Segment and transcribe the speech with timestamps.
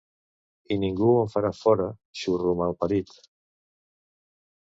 [0.75, 1.91] I ningú em fa fora,
[2.21, 3.13] xurro malparit!